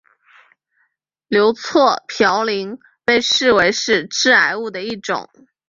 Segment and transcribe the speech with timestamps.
[1.27, 5.29] 硫唑嘌呤被视为是致癌物的一种。